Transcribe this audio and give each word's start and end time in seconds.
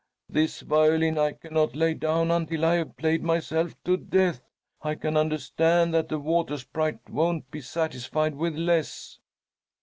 "This 0.27 0.61
violin 0.61 1.19
I 1.19 1.33
cannot 1.33 1.75
lay 1.75 1.93
down 1.93 2.31
until 2.31 2.65
I 2.65 2.73
have 2.77 2.97
played 2.97 3.21
myself 3.21 3.75
to 3.83 3.97
death. 3.97 4.41
I 4.81 4.95
can 4.95 5.15
understand 5.15 5.93
that 5.93 6.09
the 6.09 6.17
Water 6.17 6.57
Sprite 6.57 7.07
won't 7.07 7.51
be 7.51 7.61
satisfied 7.61 8.33
with 8.33 8.55
less." 8.55 9.19